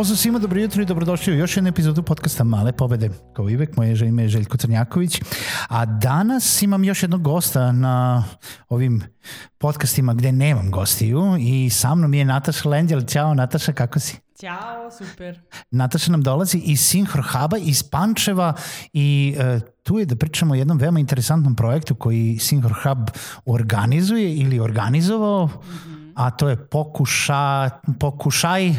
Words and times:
Pozdrav 0.00 0.16
svima, 0.16 0.38
dobro 0.38 0.60
jutro 0.60 0.82
i 0.82 0.86
dobrodošli 0.86 1.32
u 1.32 1.36
još 1.36 1.56
jednu 1.56 1.68
epizodu 1.68 2.02
podcasta 2.02 2.44
Male 2.44 2.72
pobede. 2.72 3.10
Kao 3.32 3.50
i 3.50 3.56
uvek, 3.56 3.76
moje 3.76 4.06
ime 4.06 4.22
je 4.22 4.28
Željko 4.28 4.56
Crnjaković. 4.56 5.20
A 5.68 5.86
danas 5.86 6.62
imam 6.62 6.84
još 6.84 7.02
jednog 7.02 7.22
gosta 7.22 7.72
na 7.72 8.24
ovim 8.68 9.02
podcastima 9.58 10.14
gde 10.14 10.32
nemam 10.32 10.70
gostiju 10.70 11.36
i 11.40 11.70
sa 11.70 11.94
mnom 11.94 12.14
je 12.14 12.24
Nataša 12.24 12.68
Lendjel. 12.68 13.02
Ćao 13.04 13.34
Nataša, 13.34 13.72
kako 13.72 14.00
si? 14.00 14.16
Ćao, 14.40 14.90
super. 14.98 15.40
Nataša 15.70 16.12
nam 16.12 16.22
dolazi 16.22 16.58
iz 16.58 16.80
Synchro 16.80 17.32
Huba, 17.32 17.56
iz 17.58 17.82
Pančeva 17.82 18.54
i 18.92 19.34
e, 19.38 19.60
tu 19.82 19.98
je 19.98 20.06
da 20.06 20.16
pričamo 20.16 20.52
o 20.52 20.56
jednom 20.56 20.78
veoma 20.78 21.00
interesantnom 21.00 21.56
projektu 21.56 21.94
koji 21.94 22.38
Synchro 22.40 22.74
Hub 22.82 23.08
organizuje 23.46 24.36
ili 24.36 24.60
organizovao, 24.60 25.46
mm 25.46 25.50
-hmm. 25.50 25.99
A 26.20 26.30
to 26.30 26.48
je 26.48 26.56
pokuša, 26.56 27.70
pokušaj 28.00 28.74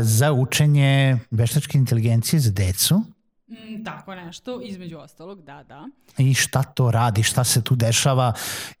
za 0.00 0.32
učenje 0.32 1.18
veštačke 1.30 1.78
inteligencije 1.78 2.40
za 2.40 2.50
decu. 2.50 3.02
Mm, 3.48 3.84
tako 3.84 4.14
nešto, 4.14 4.60
između 4.62 4.98
ostalog, 4.98 5.42
da, 5.42 5.62
da. 5.62 5.88
I 6.18 6.34
šta 6.34 6.62
to 6.62 6.90
radi, 6.90 7.22
šta 7.22 7.44
se 7.44 7.62
tu 7.64 7.76
dešava? 7.76 8.32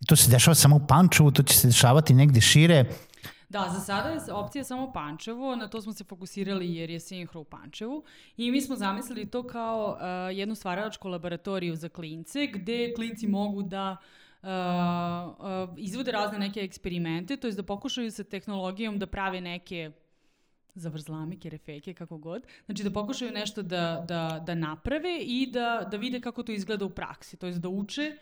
To 0.06 0.16
se 0.16 0.30
dešava 0.30 0.54
samo 0.54 0.76
u 0.76 0.86
Pančevu, 0.86 1.30
to 1.30 1.42
će 1.42 1.58
se 1.58 1.66
dešavati 1.68 2.14
negde 2.14 2.40
šire. 2.40 2.84
Da, 3.48 3.70
za 3.74 3.80
sada 3.80 4.08
je 4.08 4.32
opcija 4.32 4.64
samo 4.64 4.92
Pančevo, 4.92 5.56
na 5.56 5.68
to 5.68 5.82
smo 5.82 5.92
se 5.92 6.04
fokusirali 6.04 6.74
jer 6.74 6.90
je 6.90 7.00
Sinhro 7.00 7.40
u 7.40 7.44
Pančevu 7.44 8.04
i 8.36 8.50
mi 8.50 8.60
smo 8.60 8.76
zamislili 8.76 9.26
to 9.26 9.42
kao 9.46 9.98
uh, 9.98 10.36
jednu 10.36 10.54
stvaralačku 10.54 11.08
laboratoriju 11.08 11.76
za 11.76 11.88
klince 11.88 12.46
gde 12.46 12.92
klinci 12.96 13.26
mogu 13.26 13.62
da 13.62 13.96
Uh, 13.96 14.24
uh, 14.44 15.68
izvode 15.76 16.12
razne 16.12 16.38
neke 16.38 16.60
eksperimente, 16.60 17.36
to 17.36 17.46
je 17.46 17.52
da 17.52 17.62
pokušaju 17.62 18.10
sa 18.10 18.24
tehnologijom 18.24 18.98
da 18.98 19.06
prave 19.06 19.40
neke 19.40 19.90
zavrzlame, 20.74 21.38
kerefeke, 21.38 21.94
kako 21.94 22.18
god. 22.18 22.46
Znači 22.66 22.82
da 22.82 22.90
pokušaju 22.90 23.32
nešto 23.32 23.62
da, 23.62 24.04
da, 24.08 24.42
da 24.46 24.54
naprave 24.54 25.18
i 25.20 25.46
da, 25.52 25.88
da 25.90 25.96
vide 25.96 26.20
kako 26.20 26.42
to 26.42 26.52
izgleda 26.52 26.84
u 26.84 26.90
praksi. 26.90 27.36
To 27.36 27.46
je 27.46 27.52
da 27.52 27.68
uče 27.68 28.16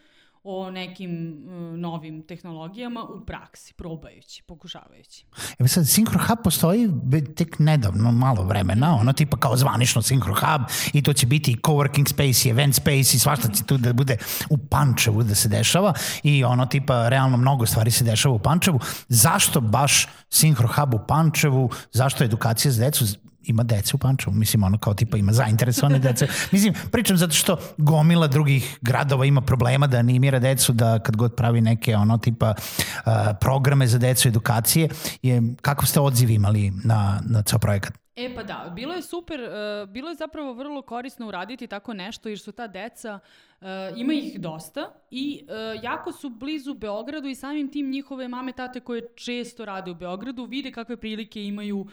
o 0.45 0.71
nekim 0.71 1.43
uh, 1.47 1.79
novim 1.79 2.23
tehnologijama 2.27 3.05
u 3.05 3.25
praksi, 3.27 3.75
probajući, 3.75 4.43
pokušavajući. 4.43 5.27
Evo 5.59 5.69
sad, 5.69 5.85
Synchro 5.85 6.29
Hub 6.29 6.39
postoji 6.45 6.89
tek 7.37 7.59
nedavno, 7.59 8.13
malo 8.13 8.43
vremena, 8.43 8.97
ono 8.97 9.13
tipa 9.13 9.37
kao 9.37 9.57
zvanično 9.57 10.03
Synchro 10.03 10.35
Hub 10.41 10.67
i 10.93 11.03
to 11.03 11.13
će 11.13 11.27
biti 11.27 11.53
i 11.53 11.57
coworking 11.57 12.09
space 12.09 12.49
i 12.49 12.51
event 12.51 12.75
space 12.75 13.17
i 13.17 13.19
svašta 13.19 13.49
će 13.49 13.65
tu 13.65 13.77
da 13.77 13.93
bude 13.93 14.17
u 14.51 14.59
Pančevu 14.59 15.23
da 15.23 15.35
se 15.35 15.49
dešava 15.49 15.95
i 16.23 16.45
ono 16.45 16.67
tipa 16.67 17.09
realno 17.09 17.37
mnogo 17.37 17.67
stvari 17.67 17.91
se 17.91 18.05
dešava 18.05 18.35
u 18.35 18.39
Pančevu. 18.39 18.81
Zašto 19.09 19.61
baš 19.61 20.09
Synchro 20.31 20.81
Hub 20.81 20.95
u 20.95 21.07
Pančevu, 21.09 21.71
zašto 21.93 22.25
edukacija 22.25 22.73
za 22.73 22.85
decu? 22.85 23.05
Ima 23.45 23.63
dece 23.63 23.97
u 23.97 23.99
Pančevu, 23.99 24.37
mislim 24.37 24.63
ono 24.63 24.79
kao 24.79 24.95
tipa 24.95 25.17
ima 25.17 25.33
zainteresovane 25.33 25.99
dece. 25.99 26.27
Mislim, 26.53 26.75
pričam 26.93 27.17
zato 27.17 27.33
što 27.33 27.57
gomila 27.79 28.27
drugih 28.27 28.79
gradova 28.81 29.25
ima 29.25 29.41
problema 29.41 29.87
da 29.87 29.99
animira 29.99 30.39
decu 30.39 30.73
da 30.73 30.99
kad 30.99 31.17
god 31.17 31.35
pravi 31.35 31.61
neke 31.61 31.97
ono 31.97 32.19
tipa 32.19 32.55
uh, 32.55 33.13
programe 33.41 33.87
za 33.87 33.99
decu 33.99 34.29
edukacije, 34.29 34.89
je, 35.23 35.43
kako 35.61 35.87
ste 35.87 36.01
odziv 36.01 36.31
imali 36.31 36.73
na, 36.85 37.21
na 37.27 37.43
ceo 37.43 37.59
projekat? 37.59 38.03
E 38.17 38.35
pa 38.35 38.43
da, 38.43 38.73
bilo 38.75 38.95
je 38.95 39.03
super, 39.03 39.41
uh, 39.41 39.89
bilo 39.89 40.09
je 40.09 40.15
zapravo 40.15 40.53
vrlo 40.53 40.83
korisno 40.83 41.29
uraditi 41.29 41.67
tako 41.67 41.95
nešto 41.95 42.29
jer 42.29 42.39
su 42.39 42.53
ta 42.53 42.67
deca, 42.67 43.19
uh, 43.61 43.67
ima 43.97 44.13
ih 44.13 44.41
dosta 44.41 44.93
i 45.11 45.43
uh, 45.43 45.85
jako 45.85 46.13
su 46.13 46.31
blizu 46.31 46.75
Beogradu 46.75 47.29
i 47.29 47.35
samim 47.35 47.71
tim 47.73 47.91
njihove 47.91 48.29
mame, 48.29 48.53
tate 48.53 48.81
koje 48.81 49.09
često 49.15 49.65
rade 49.65 49.91
u 49.91 49.95
Beogradu 49.95 50.45
vide 50.45 50.73
kakve 50.73 50.97
prilike 50.97 51.45
imaju 51.45 51.87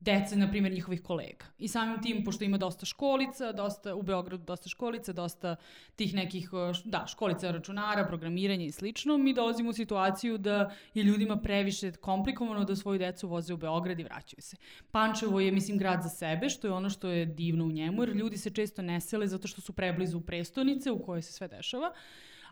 dece, 0.00 0.36
na 0.36 0.50
primjer, 0.50 0.72
njihovih 0.72 1.02
kolega. 1.02 1.44
I 1.58 1.68
samim 1.68 2.02
tim, 2.02 2.24
pošto 2.24 2.44
ima 2.44 2.58
dosta 2.58 2.86
školica, 2.86 3.52
dosta, 3.52 3.94
u 3.94 4.02
Beogradu 4.02 4.44
dosta 4.44 4.68
školica, 4.68 5.12
dosta 5.12 5.56
tih 5.96 6.14
nekih, 6.14 6.50
da, 6.84 7.06
školica 7.06 7.50
računara, 7.50 8.06
programiranja 8.06 8.64
i 8.64 8.72
slično, 8.72 9.18
mi 9.18 9.34
dolazimo 9.34 9.70
u 9.70 9.72
situaciju 9.72 10.38
da 10.38 10.70
je 10.94 11.02
ljudima 11.02 11.36
previše 11.36 11.92
komplikovano 11.92 12.64
da 12.64 12.76
svoju 12.76 12.98
decu 12.98 13.28
voze 13.28 13.54
u 13.54 13.56
Beograd 13.56 14.00
i 14.00 14.04
vraćaju 14.04 14.42
se. 14.42 14.56
Pančevo 14.90 15.40
je, 15.40 15.52
mislim, 15.52 15.78
grad 15.78 16.02
za 16.02 16.08
sebe, 16.08 16.48
što 16.48 16.66
je 16.66 16.72
ono 16.72 16.90
što 16.90 17.08
je 17.08 17.26
divno 17.26 17.64
u 17.64 17.72
njemu, 17.72 18.02
jer 18.02 18.16
ljudi 18.16 18.36
se 18.36 18.50
često 18.50 18.82
ne 18.82 19.00
sele 19.00 19.26
zato 19.26 19.48
što 19.48 19.60
su 19.60 19.72
preblizu 19.72 20.20
prestonice 20.20 20.90
u 20.90 21.02
kojoj 21.02 21.22
se 21.22 21.32
sve 21.32 21.48
dešava 21.48 21.92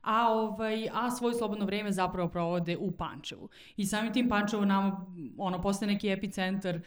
a, 0.06 0.32
ovaj, 0.32 0.88
a 0.92 1.10
svoje 1.10 1.34
slobodno 1.34 1.64
vreme 1.64 1.92
zapravo 1.92 2.28
provode 2.28 2.76
u 2.76 2.90
Pančevu. 2.90 3.48
I 3.76 3.86
samim 3.86 4.12
tim 4.12 4.28
Pančevo 4.28 4.64
nama 4.64 5.06
ono, 5.38 5.62
postaje 5.62 5.92
neki 5.92 6.08
epicentar 6.08 6.76
uh, 6.76 6.82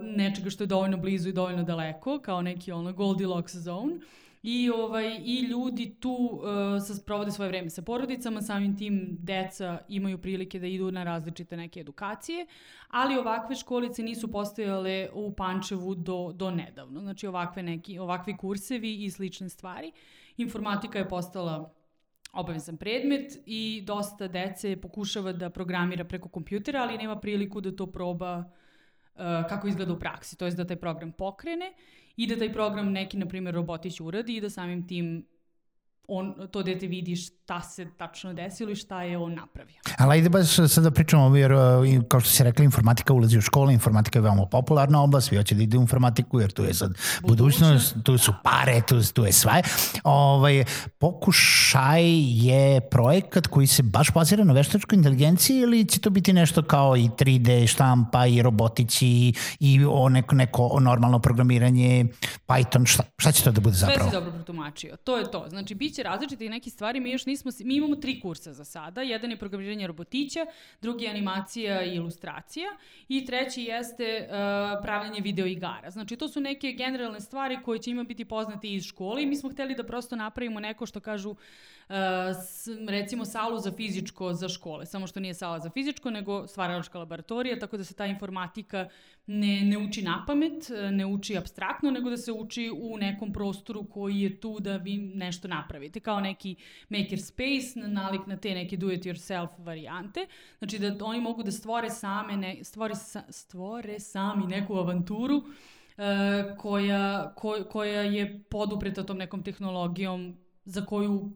nečega 0.00 0.50
što 0.50 0.64
je 0.64 0.68
dovoljno 0.68 0.96
blizu 0.96 1.28
i 1.28 1.32
dovoljno 1.32 1.62
daleko, 1.62 2.18
kao 2.18 2.42
neki 2.42 2.72
ono 2.72 2.92
Goldilocks 2.92 3.54
zone. 3.54 3.98
I, 4.42 4.70
ovaj, 4.70 5.20
I 5.24 5.40
ljudi 5.40 5.94
tu 6.00 6.10
uh, 6.10 7.04
provode 7.06 7.30
svoje 7.30 7.48
vreme 7.48 7.70
sa 7.70 7.82
porodicama, 7.82 8.42
samim 8.42 8.76
tim 8.76 9.16
deca 9.20 9.78
imaju 9.88 10.18
prilike 10.18 10.58
da 10.58 10.66
idu 10.66 10.90
na 10.90 11.04
različite 11.04 11.56
neke 11.56 11.80
edukacije, 11.80 12.46
ali 12.88 13.18
ovakve 13.18 13.56
školice 13.56 14.02
nisu 14.02 14.30
postojale 14.32 15.08
u 15.12 15.32
Pančevu 15.32 15.94
do, 15.94 16.32
do 16.34 16.50
nedavno. 16.50 17.00
Znači 17.00 17.26
ovakve 17.26 17.62
neki, 17.62 17.98
ovakvi 17.98 18.36
kursevi 18.36 19.04
i 19.04 19.10
slične 19.10 19.48
stvari. 19.48 19.92
Informatika 20.36 20.98
je 20.98 21.08
postala 21.08 21.77
obavezan 22.32 22.76
predmet 22.76 23.32
i 23.46 23.82
dosta 23.86 24.28
dece 24.28 24.76
pokušava 24.76 25.32
da 25.32 25.50
programira 25.50 26.04
preko 26.04 26.28
kompjutera, 26.28 26.82
ali 26.82 26.98
nema 26.98 27.16
priliku 27.20 27.60
da 27.60 27.76
to 27.76 27.86
proba 27.86 28.38
uh, 28.38 29.20
kako 29.48 29.68
izgleda 29.68 29.92
u 29.92 29.98
praksi, 29.98 30.36
to 30.36 30.46
je 30.46 30.50
da 30.50 30.66
taj 30.66 30.76
program 30.76 31.12
pokrene 31.12 31.72
i 32.16 32.26
da 32.26 32.38
taj 32.38 32.52
program 32.52 32.92
neki, 32.92 33.16
na 33.16 33.26
primjer, 33.26 33.54
robotić 33.54 34.00
uradi 34.00 34.36
i 34.36 34.40
da 34.40 34.50
samim 34.50 34.86
tim 34.88 35.26
on, 36.08 36.34
to 36.50 36.62
dete 36.62 36.86
vidi 36.86 37.16
šta 37.16 37.60
se 37.62 37.86
tačno 37.96 38.32
desilo 38.32 38.70
i 38.70 38.76
šta 38.76 39.02
je 39.02 39.18
on 39.18 39.34
napravio. 39.34 39.76
Ali 39.98 40.12
ajde 40.12 40.28
baš 40.28 40.46
sad 40.68 40.84
da 40.84 40.90
pričamo, 40.90 41.36
jer 41.36 41.52
uh, 41.52 41.60
kao 42.08 42.20
što 42.20 42.30
si 42.30 42.44
rekla, 42.44 42.64
informatika 42.64 43.12
ulazi 43.12 43.38
u 43.38 43.40
školu, 43.40 43.70
informatika 43.70 44.18
je 44.18 44.22
veoma 44.22 44.46
popularna 44.46 45.02
oblast, 45.02 45.28
svi 45.28 45.36
hoće 45.36 45.54
da 45.54 45.62
ide 45.62 45.78
u 45.78 45.80
informatiku, 45.80 46.40
jer 46.40 46.52
tu 46.52 46.64
je 46.64 46.74
sad 46.74 46.92
budućnost, 47.22 47.96
tu 48.04 48.18
su 48.18 48.34
pare, 48.44 48.80
tu, 48.88 49.12
tu 49.12 49.24
je 49.24 49.32
sve. 49.32 49.62
Ovaj, 50.04 50.64
pokušaj 50.98 52.02
je 52.46 52.80
projekat 52.80 53.46
koji 53.46 53.66
se 53.66 53.82
baš 53.82 54.12
bazira 54.12 54.44
na 54.44 54.52
veštačkoj 54.52 54.96
inteligenciji 54.96 55.58
ili 55.58 55.84
će 55.84 56.00
to 56.00 56.10
biti 56.10 56.32
nešto 56.32 56.62
kao 56.62 56.96
i 56.96 57.08
3D 57.08 57.66
štampa 57.66 58.26
i 58.26 58.42
robotici 58.42 59.32
i 59.60 59.84
o 59.88 60.08
neko, 60.08 60.34
neko 60.34 60.80
normalno 60.80 61.18
programiranje, 61.18 62.06
Python, 62.46 62.86
šta, 62.86 63.02
šta 63.18 63.32
će 63.32 63.44
to 63.44 63.52
da 63.52 63.60
bude 63.60 63.76
zapravo? 63.76 64.00
Sve 64.00 64.10
si 64.10 64.16
dobro 64.16 64.32
protumačio. 64.32 64.96
To 64.96 65.18
je 65.18 65.30
to. 65.30 65.46
Znači, 65.48 65.74
bit 65.74 65.97
će 65.98 66.02
različite 66.02 66.48
neke 66.48 66.70
stvari, 66.70 67.00
mi 67.00 67.10
još 67.10 67.26
nismo, 67.26 67.50
mi 67.64 67.74
imamo 67.74 67.96
tri 67.96 68.20
kursa 68.20 68.52
za 68.52 68.64
sada. 68.64 69.02
Jedan 69.02 69.30
je 69.30 69.36
programiranje 69.36 69.86
robotića, 69.86 70.46
drugi 70.82 71.04
je 71.04 71.10
animacija 71.10 71.82
i 71.82 71.94
ilustracija 71.94 72.68
i 73.08 73.24
treći 73.26 73.62
jeste 73.62 74.28
uh, 74.28 74.82
pravljanje 74.82 75.20
videoigara. 75.20 75.90
Znači, 75.90 76.16
to 76.16 76.28
su 76.28 76.40
neke 76.40 76.72
generalne 76.72 77.20
stvari 77.20 77.58
koje 77.64 77.78
će 77.78 77.90
ima 77.90 78.04
biti 78.04 78.24
poznate 78.24 78.68
iz 78.68 78.84
škole 78.84 79.22
i 79.22 79.26
mi 79.26 79.36
smo 79.36 79.50
hteli 79.50 79.74
da 79.74 79.84
prosto 79.84 80.16
napravimo 80.16 80.60
neko 80.60 80.86
što 80.86 81.00
kažu 81.00 81.30
uh, 81.30 81.36
recimo 82.88 83.24
salu 83.24 83.58
za 83.58 83.72
fizičko 83.72 84.32
za 84.32 84.48
škole, 84.48 84.86
samo 84.86 85.06
što 85.06 85.20
nije 85.20 85.34
sala 85.34 85.58
za 85.60 85.70
fizičko, 85.70 86.10
nego 86.10 86.46
stvaralačka 86.46 86.98
laboratorija, 86.98 87.58
tako 87.58 87.76
da 87.76 87.84
se 87.84 87.94
ta 87.94 88.06
informatika 88.06 88.88
ne, 89.26 89.60
ne 89.64 89.78
uči 89.78 90.02
na 90.02 90.24
pamet, 90.26 90.70
ne 90.90 91.06
uči 91.06 91.36
abstraktno, 91.36 91.90
nego 91.90 92.10
da 92.10 92.16
se 92.16 92.32
uči 92.32 92.70
u 92.74 92.96
nekom 92.96 93.32
prostoru 93.32 93.84
koji 93.84 94.20
je 94.20 94.40
tu 94.40 94.60
da 94.60 94.76
vi 94.76 94.96
nešto 94.98 95.48
napravite, 95.48 95.87
kao 96.00 96.20
neki 96.20 96.56
maker 96.88 97.20
space, 97.22 97.88
nalik 97.88 98.26
na 98.26 98.36
te 98.36 98.54
neke 98.54 98.76
do 98.76 98.90
it 98.92 99.04
yourself 99.04 99.48
varijante, 99.58 100.26
znači 100.58 100.78
da 100.78 101.04
oni 101.04 101.20
mogu 101.20 101.42
da 101.42 101.52
stvore 101.52 101.90
same, 101.90 102.36
ne, 102.36 102.64
stvore, 102.64 102.94
sa, 102.94 103.22
stvore 103.28 104.00
sami 104.00 104.46
neku 104.46 104.74
avanturu 104.74 105.36
uh, 105.36 105.44
koja, 106.58 107.32
ko, 107.36 107.64
koja 107.70 108.02
je 108.02 108.42
podupreta 108.50 109.02
tom 109.02 109.18
nekom 109.18 109.42
tehnologijom 109.42 110.36
za 110.64 110.86
koju 110.86 111.32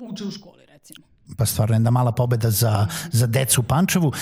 uče 0.00 0.24
u 0.24 0.30
školi, 0.30 0.66
recimo 0.66 1.15
pa 1.36 1.46
stvarno 1.46 1.74
jedna 1.74 1.90
mala 1.90 2.12
pobeda 2.12 2.50
za, 2.50 2.86
za 3.12 3.26
decu 3.26 3.60
u 3.60 3.64
Pančevu. 3.64 4.08
Uh, 4.08 4.14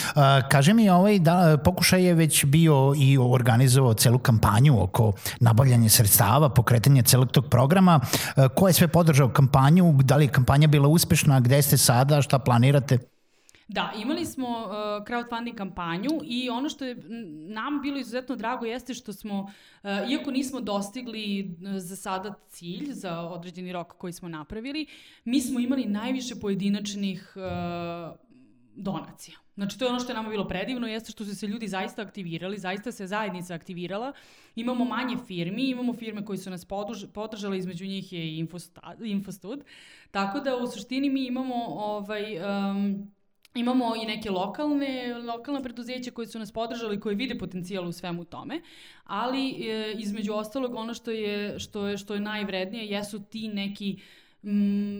kaže 0.50 0.74
mi, 0.74 0.90
ovaj, 0.90 1.18
da, 1.18 1.58
pokušaj 1.64 2.04
je 2.04 2.14
već 2.14 2.44
bio 2.44 2.92
i 2.96 3.18
organizovao 3.18 3.94
celu 3.94 4.18
kampanju 4.18 4.82
oko 4.82 5.12
nabavljanja 5.40 5.88
sredstava, 5.88 6.48
pokretanja 6.48 7.02
celog 7.02 7.30
tog 7.30 7.48
programa. 7.48 8.00
Uh, 8.36 8.44
ko 8.54 8.68
je 8.68 8.72
sve 8.72 8.88
podržao 8.88 9.28
kampanju? 9.28 9.92
Da 10.02 10.16
li 10.16 10.24
je 10.24 10.28
kampanja 10.28 10.68
bila 10.68 10.88
uspešna? 10.88 11.40
Gde 11.40 11.62
ste 11.62 11.76
sada? 11.76 12.22
Šta 12.22 12.38
planirate? 12.38 13.13
Da, 13.68 13.92
imali 14.02 14.26
smo 14.26 14.48
uh, 14.48 14.72
crowdfunding 15.06 15.54
kampanju 15.54 16.10
i 16.24 16.50
ono 16.50 16.68
što 16.68 16.84
je 16.84 16.96
nam 17.48 17.82
bilo 17.82 17.98
izuzetno 17.98 18.36
drago 18.36 18.66
jeste 18.66 18.94
što 18.94 19.12
smo, 19.12 19.40
uh, 19.40 20.10
iako 20.10 20.30
nismo 20.30 20.60
dostigli 20.60 21.56
za 21.78 21.96
sada 21.96 22.34
cilj, 22.48 22.92
za 22.92 23.20
određeni 23.20 23.72
rok 23.72 23.92
koji 23.98 24.12
smo 24.12 24.28
napravili, 24.28 24.86
mi 25.24 25.40
smo 25.40 25.60
imali 25.60 25.84
najviše 25.84 26.34
pojedinačnih 26.40 27.32
uh, 27.36 28.16
donacija. 28.74 29.36
Znači, 29.54 29.78
to 29.78 29.84
je 29.84 29.88
ono 29.90 30.00
što 30.00 30.12
je 30.12 30.16
nama 30.16 30.28
bilo 30.28 30.48
predivno, 30.48 30.86
jeste 30.86 31.12
što 31.12 31.24
su 31.24 31.36
se 31.36 31.46
ljudi 31.46 31.68
zaista 31.68 32.02
aktivirali, 32.02 32.58
zaista 32.58 32.92
se 32.92 33.06
zajednica 33.06 33.54
aktivirala. 33.54 34.12
Imamo 34.54 34.84
manje 34.84 35.16
firmi, 35.26 35.70
imamo 35.70 35.92
firme 35.92 36.24
koji 36.24 36.38
su 36.38 36.50
nas 36.50 36.66
podržale, 37.14 37.58
između 37.58 37.86
njih 37.86 38.12
je 38.12 38.26
i 38.26 38.46
Infostud. 39.04 39.64
Tako 40.10 40.40
da, 40.40 40.56
u 40.56 40.66
suštini, 40.66 41.10
mi 41.10 41.26
imamo 41.26 41.54
ovaj, 41.66 42.38
um, 42.38 43.13
Imamo 43.54 43.96
i 44.02 44.06
neke 44.06 44.30
lokalne, 44.30 45.14
lokalne 45.18 45.62
preduzeća 45.62 46.10
koje 46.10 46.26
su 46.26 46.38
nas 46.38 46.52
podržali, 46.52 47.00
koje 47.00 47.14
vide 47.14 47.38
potencijal 47.38 47.88
u 47.88 47.92
svemu 47.92 48.24
tome, 48.24 48.60
ali 49.04 49.48
e, 49.48 49.94
između 49.98 50.32
ostalog 50.32 50.74
ono 50.74 50.94
što 50.94 51.10
je, 51.10 51.58
što 51.58 51.86
je, 51.86 51.98
što 51.98 52.14
je 52.14 52.20
najvrednije 52.20 52.86
jesu 52.86 53.22
ti 53.22 53.48
neki 53.48 53.98
mm, 54.42 54.98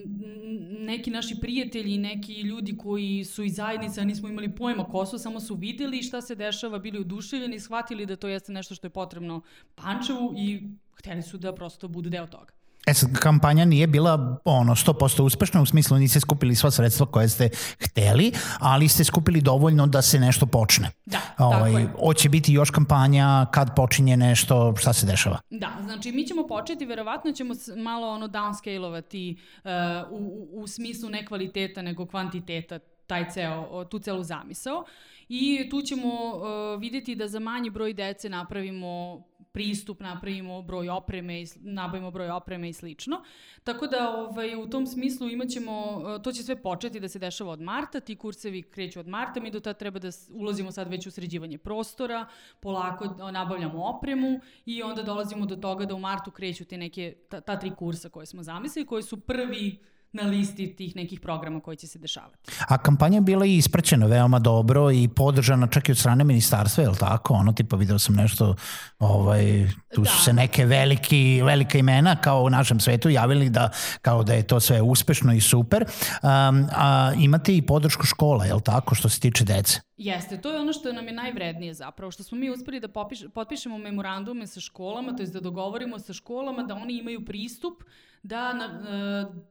neki 0.85 1.11
naši 1.11 1.35
prijatelji, 1.41 1.99
neki 1.99 2.41
ljudi 2.41 2.77
koji 2.77 3.25
su 3.25 3.43
iz 3.43 3.55
zajednice, 3.55 4.01
a 4.01 4.05
nismo 4.05 4.29
imali 4.29 4.55
pojma 4.55 4.85
ko 4.85 5.07
su, 5.07 5.19
samo 5.19 5.41
su 5.41 5.55
videli 5.55 6.03
šta 6.03 6.21
se 6.21 6.35
dešava, 6.35 6.79
bili 6.79 6.99
oduševljeni, 6.99 7.61
shvatili 7.61 8.07
da 8.07 8.17
to 8.17 8.29
jeste 8.29 8.53
nešto 8.53 8.75
što 8.75 8.87
je 8.87 8.91
potrebno 8.91 9.43
Pančevu 9.75 10.35
i 10.39 10.63
hteli 10.95 11.23
su 11.23 11.39
da 11.39 11.55
prosto 11.55 11.89
budu 11.89 12.11
deo 12.11 12.27
toga. 12.27 12.64
E 12.87 12.95
sad, 12.95 13.19
kampanja 13.19 13.65
nije 13.65 13.87
bila 13.87 14.41
ono 14.45 14.75
100% 14.75 15.23
uspešna, 15.23 15.63
u 15.63 15.67
smislu 15.67 15.99
niste 15.99 16.21
skupili 16.21 16.55
sva 16.55 16.71
sredstva 16.71 17.07
koje 17.07 17.29
ste 17.29 17.49
hteli, 17.81 18.33
ali 18.59 18.89
ste 18.89 19.05
skupili 19.05 19.41
dovoljno 19.41 19.87
da 19.87 20.03
se 20.03 20.21
nešto 20.21 20.47
počne. 20.47 20.91
Da, 21.07 21.21
ovaj, 21.39 21.73
tako 21.73 21.79
je. 21.79 21.89
Hoće 22.07 22.29
biti 22.29 22.53
još 22.53 22.71
kampanja, 22.71 23.47
kad 23.53 23.75
počinje 23.77 24.17
nešto, 24.17 24.75
šta 24.77 24.93
se 24.93 25.07
dešava? 25.07 25.39
Da, 25.51 25.71
znači 25.85 26.13
mi 26.13 26.27
ćemo 26.27 26.47
početi, 26.47 26.87
verovatno 26.87 27.33
ćemo 27.33 27.55
malo 27.77 28.09
ono 28.09 28.29
downscale-ovati 28.29 29.37
uh, 29.65 29.71
u, 30.11 30.49
u 30.53 30.67
smislu 30.67 31.11
ne 31.11 31.27
kvaliteta, 31.27 31.83
nego 31.83 32.07
kvantiteta 32.07 32.79
taj 33.07 33.31
ceo, 33.31 33.85
tu 33.85 33.99
celu 33.99 34.23
zamisao. 34.23 34.85
I 35.29 35.69
tu 35.71 35.83
ćemo 35.83 36.09
uh, 36.09 36.81
videti 36.81 37.15
da 37.15 37.29
za 37.29 37.41
manji 37.41 37.71
broj 37.71 37.93
dece 37.93 38.29
napravimo 38.29 39.23
pristup, 39.55 40.01
napravimo 40.01 40.63
broj 40.63 40.89
opreme, 40.89 41.43
i, 41.43 41.47
nabavimo 41.61 42.11
broj 42.11 42.31
opreme 42.31 42.69
i 42.69 42.73
slično. 42.73 43.23
Tako 43.65 43.87
da 43.87 44.11
ovaj, 44.11 44.57
u 44.57 44.71
tom 44.71 44.87
smislu 44.87 45.31
imaćemo, 45.31 46.03
e, 46.17 46.23
to 46.23 46.33
će 46.33 46.43
sve 46.43 46.57
početi 46.63 47.01
da 47.01 47.09
se 47.09 47.19
dešava 47.19 47.53
od 47.53 47.61
marta, 47.61 48.01
ti 48.01 48.17
kursevi 48.17 48.63
kreću 48.63 49.01
od 49.01 49.09
marta, 49.09 49.41
mi 49.41 49.51
do 49.51 49.61
tada 49.61 49.79
treba 49.79 49.99
da 49.99 50.09
ulazimo 50.31 50.73
sad 50.73 50.89
već 50.89 51.07
u 51.07 51.11
sređivanje 51.11 51.59
prostora, 51.59 52.27
polako 52.61 53.05
nabavljamo 53.33 53.85
opremu 53.85 54.41
i 54.67 54.83
onda 54.83 55.03
dolazimo 55.03 55.47
do 55.47 55.57
toga 55.57 55.87
da 55.87 55.95
u 55.95 56.01
martu 56.01 56.31
kreću 56.31 56.65
te 56.65 56.79
neke, 56.79 57.15
ta, 57.29 57.41
ta 57.41 57.59
tri 57.59 57.71
kursa 57.71 58.09
koje 58.09 58.27
smo 58.27 58.43
zamislili, 58.43 58.87
koji 58.87 59.03
su 59.03 59.21
prvi 59.21 59.79
na 60.15 60.23
listi 60.23 60.77
tih 60.77 60.97
nekih 60.97 61.21
programa 61.21 61.61
koji 61.61 61.77
će 61.77 61.87
se 61.87 61.99
dešavati. 61.99 62.51
A 62.69 62.79
kampanja 62.79 63.17
je 63.17 63.21
bila 63.21 63.47
i 63.47 63.57
ispraćena 63.57 64.07
veoma 64.07 64.39
dobro 64.39 64.91
i 64.91 65.09
podržana 65.09 65.67
čak 65.67 65.89
i 65.89 65.93
od 65.93 65.99
strane 65.99 66.25
ministarstva, 66.25 66.83
je 66.83 66.91
li 66.91 66.97
tako? 66.97 67.35
Ono, 67.35 67.53
tipa, 67.53 67.77
video 67.77 67.99
sam 67.99 68.15
nešto, 68.15 68.55
ovaj, 68.99 69.69
tu 69.95 70.03
da. 70.03 70.11
su 70.11 70.25
se 70.25 70.33
neke 70.33 70.67
veliki, 70.67 71.43
velika 71.43 71.79
imena 71.79 72.17
kao 72.17 72.43
u 72.43 72.51
našem 72.51 72.81
svetu 72.81 73.09
javili 73.09 73.51
da, 73.51 73.71
kao 74.03 74.23
da 74.23 74.35
je 74.35 74.47
to 74.47 74.61
sve 74.61 74.83
uspešno 74.83 75.35
i 75.35 75.41
super. 75.41 75.85
Um, 75.85 76.67
a 76.73 77.13
imate 77.19 77.57
i 77.57 77.63
podršku 77.63 78.07
škola, 78.07 78.45
je 78.45 78.55
li 78.55 78.63
tako, 78.63 78.95
što 78.95 79.09
se 79.09 79.21
tiče 79.21 79.45
dece? 79.45 79.81
Jeste, 79.97 80.41
to 80.41 80.51
je 80.53 80.61
ono 80.61 80.73
što 80.73 80.93
nam 80.93 81.07
je 81.07 81.13
najvrednije 81.13 81.75
zapravo, 81.75 82.11
što 82.11 82.23
smo 82.23 82.39
mi 82.39 82.51
uspeli 82.51 82.81
da 82.81 82.89
popiš, 82.89 83.21
potpišemo 83.35 83.79
memorandume 83.79 84.47
sa 84.47 84.61
školama, 84.61 85.17
to 85.17 85.23
je 85.23 85.27
da 85.27 85.41
dogovorimo 85.41 85.99
sa 85.99 86.13
školama 86.13 86.63
da 86.63 86.75
oni 86.75 86.99
imaju 86.99 87.25
pristup 87.25 87.83
da 88.25 88.53
na 88.53 88.65
e, 88.65 88.71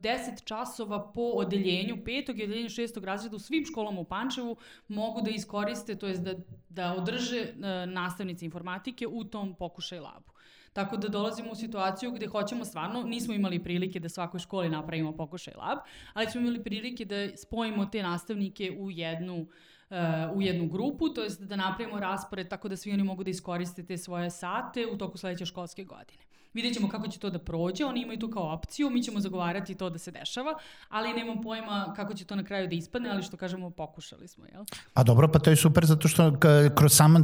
10 0.02 0.44
časova 0.44 1.12
po 1.12 1.22
odeljenju 1.22 1.98
petog 2.06 2.40
i 2.40 2.44
odeljenju 2.44 2.70
šestog 2.70 3.06
razreda 3.06 3.36
u 3.36 3.40
svim 3.40 3.66
školama 3.66 4.00
u 4.00 4.04
Pančevu 4.04 4.56
mogu 4.88 5.22
da 5.22 5.30
iskoriste, 5.31 5.96
to 5.96 6.08
je 6.08 6.18
da, 6.18 6.34
da 6.70 6.94
održe 6.94 7.40
e, 7.40 7.86
nastavnici 7.86 8.46
informatike 8.46 9.08
u 9.08 9.24
tom 9.24 9.56
pokušaj 9.56 10.00
labu. 10.00 10.34
Tako 10.74 10.98
da 10.98 11.08
dolazimo 11.08 11.52
u 11.52 11.56
situaciju 11.56 12.12
gde 12.12 12.28
hoćemo 12.28 12.66
stvarno, 12.66 13.04
nismo 13.04 13.34
imali 13.34 13.64
prilike 13.64 14.00
da 14.00 14.10
svakoj 14.10 14.40
školi 14.40 14.70
napravimo 14.70 15.12
pokušaj 15.16 15.54
lab, 15.58 15.78
ali 16.14 16.30
smo 16.30 16.42
imali 16.42 16.64
prilike 16.64 17.06
da 17.06 17.38
spojimo 17.38 17.86
te 17.86 18.04
nastavnike 18.04 18.72
u 18.80 18.92
jednu 18.92 19.48
uh, 19.90 20.38
u 20.38 20.42
jednu 20.42 20.68
grupu, 20.68 21.10
to 21.10 21.24
jest 21.24 21.42
da 21.42 21.56
napravimo 21.56 22.00
raspored 22.00 22.48
tako 22.50 22.69
da 22.69 22.76
svi 22.76 22.94
oni 22.94 23.04
mogu 23.04 23.24
da 23.24 23.30
iskoriste 23.30 23.86
te 23.86 23.98
svoje 23.98 24.30
sate 24.30 24.88
u 24.88 24.98
toku 24.98 25.18
sledeće 25.18 25.46
školske 25.46 25.84
godine. 25.84 26.24
Vidjet 26.54 26.74
ćemo 26.74 26.90
kako 26.90 27.08
će 27.08 27.20
to 27.20 27.30
da 27.30 27.40
prođe, 27.40 27.86
oni 27.86 28.02
imaju 28.02 28.20
to 28.20 28.30
kao 28.32 28.54
opciju, 28.54 28.90
mi 28.90 29.04
ćemo 29.04 29.20
zagovarati 29.20 29.76
to 29.76 29.90
da 29.90 29.98
se 29.98 30.12
dešava, 30.12 30.54
ali 30.90 31.14
nemam 31.14 31.42
pojma 31.42 31.94
kako 31.96 32.14
će 32.14 32.26
to 32.26 32.36
na 32.36 32.44
kraju 32.44 32.68
da 32.68 32.76
ispadne, 32.76 33.10
ali 33.10 33.24
što 33.24 33.38
kažemo, 33.38 33.70
pokušali 33.70 34.28
smo, 34.28 34.46
jel? 34.46 34.64
A 34.94 35.04
dobro, 35.04 35.28
pa 35.28 35.40
to 35.40 35.50
je 35.50 35.56
super 35.56 35.86
zato 35.86 36.08
što 36.08 36.34
kroz 36.76 36.94
sam 36.96 37.16
e, 37.18 37.24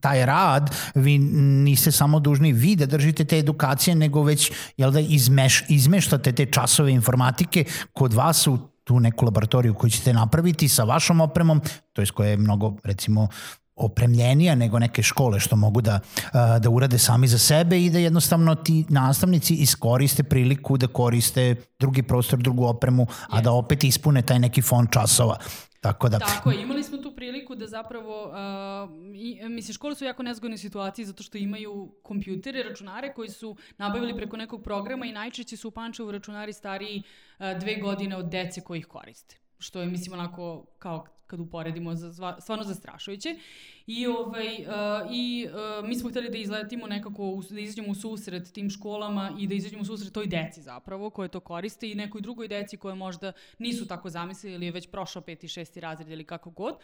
taj 0.00 0.26
rad 0.26 0.70
vi 0.94 1.18
niste 1.18 1.92
samo 1.92 2.20
dužni 2.20 2.52
vi 2.52 2.76
da 2.76 2.86
držite 2.86 3.24
te 3.24 3.38
edukacije, 3.38 3.94
nego 3.94 4.22
već 4.22 4.52
jel 4.76 4.90
da 4.90 5.00
izmeš, 5.00 5.64
izmeštate 5.68 6.32
te 6.32 6.46
časove 6.46 6.92
informatike 6.92 7.64
kod 7.92 8.12
vas 8.12 8.46
u 8.46 8.58
tu 8.84 9.00
neku 9.00 9.24
laboratoriju 9.24 9.74
koju 9.74 9.90
ćete 9.90 10.12
napraviti 10.12 10.68
sa 10.68 10.84
vašom 10.84 11.20
opremom, 11.20 11.60
to 11.92 12.02
je 12.02 12.06
koja 12.06 12.28
je 12.28 12.36
mnogo, 12.36 12.76
recimo, 12.84 13.28
opremljenija 13.76 14.54
nego 14.54 14.78
neke 14.78 15.02
škole 15.02 15.40
što 15.40 15.56
mogu 15.56 15.80
da, 15.80 16.00
da 16.60 16.70
urade 16.70 16.98
sami 16.98 17.28
za 17.28 17.38
sebe 17.38 17.82
i 17.82 17.90
da 17.90 17.98
jednostavno 17.98 18.54
ti 18.54 18.84
nastavnici 18.88 19.54
iskoriste 19.54 20.22
priliku 20.22 20.76
da 20.76 20.86
koriste 20.86 21.54
drugi 21.78 22.02
prostor, 22.02 22.38
drugu 22.38 22.64
opremu, 22.64 23.06
a 23.28 23.40
da 23.40 23.52
opet 23.52 23.84
ispune 23.84 24.22
taj 24.22 24.38
neki 24.38 24.62
fond 24.62 24.88
časova. 24.90 25.38
Tako 25.80 26.08
da... 26.08 26.18
Tako 26.18 26.50
je, 26.50 26.62
imali 26.62 26.82
smo 26.82 26.98
tu 26.98 27.12
priliku 27.16 27.54
da 27.54 27.66
zapravo, 27.66 28.24
uh, 28.24 28.90
i, 29.14 29.48
mislim, 29.48 29.74
škole 29.74 29.94
su 29.94 30.04
jako 30.04 30.22
nezgodne 30.22 30.58
situacije 30.58 31.06
zato 31.06 31.22
što 31.22 31.38
imaju 31.38 31.92
kompjutere, 32.02 32.62
računare 32.62 33.12
koji 33.14 33.28
su 33.28 33.56
nabavili 33.78 34.16
preko 34.16 34.36
nekog 34.36 34.62
programa 34.62 35.06
i 35.06 35.12
najčešće 35.12 35.56
su 35.56 35.68
u 35.68 35.70
Pančevu 35.70 36.10
računari 36.10 36.52
stariji 36.52 37.02
uh, 37.02 37.60
dve 37.60 37.76
godine 37.76 38.16
od 38.16 38.28
dece 38.28 38.60
koji 38.60 38.78
ih 38.78 38.86
koriste. 38.86 39.36
Što 39.58 39.80
je, 39.80 39.86
mislim, 39.86 40.12
onako 40.12 40.66
kao 40.78 41.06
kad 41.26 41.40
uporedimo, 41.40 41.94
za, 41.94 42.36
stvarno 42.40 42.64
zastrašujuće. 42.64 43.36
I, 43.86 44.06
ovaj, 44.06 44.46
uh, 44.46 45.10
i 45.12 45.48
uh, 45.48 45.88
mi 45.88 45.94
smo 45.94 46.10
hteli 46.10 46.30
da 46.30 46.38
izletimo 46.38 46.86
nekako, 46.86 47.42
da 47.50 47.60
izađemo 47.60 47.88
u 47.88 47.94
susret 47.94 48.52
tim 48.52 48.70
školama 48.70 49.32
i 49.38 49.46
da 49.46 49.54
izađemo 49.54 49.82
u 49.82 49.84
susret 49.84 50.12
toj 50.12 50.26
deci 50.26 50.62
zapravo, 50.62 51.10
koje 51.10 51.28
to 51.28 51.40
koriste 51.40 51.90
i 51.90 51.94
nekoj 51.94 52.20
drugoj 52.20 52.48
deci 52.48 52.76
koje 52.76 52.94
možda 52.94 53.32
nisu 53.58 53.86
tako 53.86 54.10
zamislili 54.10 54.54
ili 54.54 54.66
je 54.66 54.72
već 54.72 54.90
prošao 54.90 55.22
peti, 55.22 55.48
šesti 55.48 55.80
razred 55.80 56.10
ili 56.10 56.24
kako 56.24 56.50
god. 56.50 56.74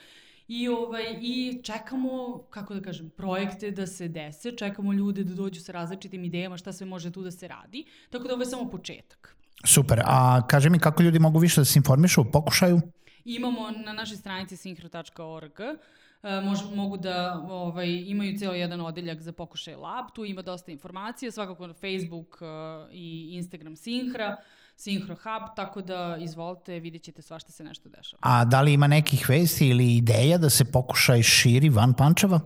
I, 0.49 0.69
ovaj, 0.69 1.19
I 1.21 1.61
čekamo, 1.63 2.43
kako 2.51 2.75
da 2.75 2.81
kažem, 2.81 3.11
projekte 3.11 3.71
da 3.71 3.87
se 3.87 4.09
dese, 4.09 4.53
čekamo 4.57 4.93
ljude 4.93 5.25
da 5.25 5.35
dođu 5.35 5.61
sa 5.61 5.73
različitim 5.73 6.25
idejama 6.25 6.57
šta 6.57 6.73
sve 6.73 6.87
može 6.87 7.13
tu 7.13 7.23
da 7.23 7.31
se 7.31 7.49
radi. 7.49 7.85
Tako 8.11 8.29
da 8.29 8.35
ovo 8.35 8.43
je 8.43 8.47
samo 8.47 8.71
početak. 8.71 9.37
Super. 9.65 10.01
A 10.05 10.47
kaže 10.47 10.71
mi 10.71 10.79
kako 10.79 11.03
ljudi 11.03 11.19
mogu 11.19 11.39
više 11.39 11.61
da 11.61 11.65
se 11.65 11.79
informišu 11.79 12.25
pokušaju? 12.33 12.81
Imamo 13.25 13.71
na 13.71 13.93
našoj 13.93 14.17
stranici 14.17 14.57
synchro.org 14.57 15.61
e, 15.61 16.41
mož, 16.41 16.59
mogu 16.75 16.97
da 16.97 17.47
ovaj, 17.51 18.05
imaju 18.07 18.39
ceo 18.39 18.53
jedan 18.53 18.81
odeljak 18.81 19.21
za 19.21 19.33
pokušaj 19.33 19.75
lab, 19.75 20.05
tu 20.15 20.25
ima 20.25 20.43
dosta 20.43 20.73
informacija, 20.73 21.31
svakako 21.31 21.67
na 21.67 21.75
Facebook 21.75 22.39
uh, 22.41 22.49
i 22.93 23.31
Instagram 23.33 23.77
Synchra, 23.77 24.13
Synchro 24.13 24.37
Hub, 25.09 25.57
tako 25.57 25.83
da 25.83 26.17
izvolite, 26.21 26.81
vidjet 26.81 27.03
ćete 27.03 27.23
svašta 27.23 27.53
se 27.53 27.65
nešto 27.65 27.89
dešava. 27.89 28.21
A 28.21 28.45
da 28.45 28.63
li 28.63 28.73
ima 28.73 28.87
nekih 28.87 29.29
vesti 29.29 29.69
ili 29.69 29.97
ideja 29.97 30.39
da 30.39 30.51
se 30.51 30.65
pokušaj 30.65 31.23
širi 31.23 31.69
van 31.69 31.95
Pančeva? 31.95 32.41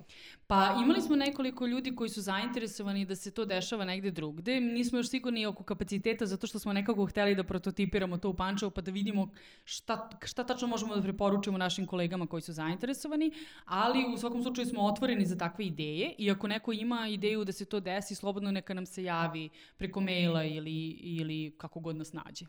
Pa 0.48 0.74
imali 0.82 1.00
smo 1.00 1.16
nekoliko 1.16 1.66
ljudi 1.66 1.96
koji 1.96 2.10
su 2.10 2.20
zainteresovani 2.20 3.04
da 3.04 3.14
se 3.16 3.30
to 3.30 3.44
dešava 3.44 3.84
negde 3.84 4.10
drugde. 4.10 4.60
Nismo 4.60 4.98
još 4.98 5.08
sigurni 5.08 5.46
oko 5.46 5.64
kapaciteta 5.64 6.26
zato 6.26 6.46
što 6.46 6.58
smo 6.58 6.72
nekako 6.72 7.06
hteli 7.06 7.34
da 7.34 7.44
prototipiramo 7.44 8.18
to 8.18 8.30
u 8.30 8.34
Pančevu 8.34 8.70
pa 8.70 8.80
da 8.80 8.90
vidimo 8.90 9.28
šta, 9.64 10.10
šta 10.24 10.44
tačno 10.44 10.68
možemo 10.68 10.96
da 10.96 11.02
preporučimo 11.02 11.58
našim 11.58 11.86
kolegama 11.86 12.26
koji 12.26 12.42
su 12.42 12.52
zainteresovani, 12.52 13.32
ali 13.64 14.04
u 14.14 14.18
svakom 14.18 14.42
slučaju 14.42 14.66
smo 14.66 14.84
otvoreni 14.84 15.26
za 15.26 15.36
takve 15.36 15.64
ideje 15.64 16.14
i 16.18 16.30
ako 16.30 16.48
neko 16.48 16.72
ima 16.72 17.08
ideju 17.08 17.44
da 17.44 17.52
se 17.52 17.64
to 17.64 17.80
desi, 17.80 18.14
slobodno 18.14 18.50
neka 18.50 18.74
nam 18.74 18.86
se 18.86 19.04
javi 19.04 19.48
preko 19.76 20.00
maila 20.00 20.44
ili, 20.44 20.88
ili 20.90 21.54
kako 21.58 21.80
god 21.80 21.96
nas 21.96 22.12
nađe. 22.24 22.46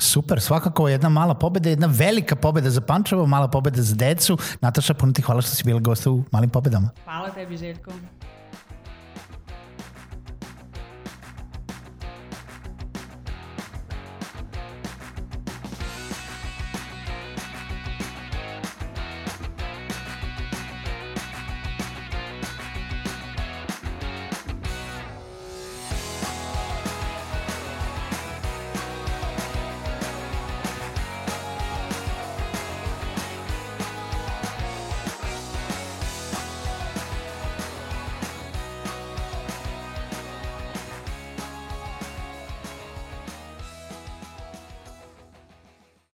Super, 0.00 0.40
svakako 0.40 0.88
jedna 0.88 1.08
mala 1.08 1.34
pobeda, 1.34 1.70
jedna 1.70 1.86
velika 1.86 2.36
pobeda 2.36 2.70
za 2.70 2.80
Pančevo, 2.80 3.26
mala 3.26 3.48
pobeda 3.48 3.82
za 3.82 3.96
decu. 3.96 4.38
Nataša, 4.60 4.94
puno 4.94 5.12
ti 5.12 5.22
hvala 5.22 5.42
što 5.42 5.50
si 5.50 5.64
bila 5.64 5.80
gosta 5.80 6.10
u 6.10 6.24
Malim 6.32 6.50
pobedama. 6.50 6.90
Hvala 7.04 7.30
tebi, 7.30 7.56
Željko. 7.56 7.92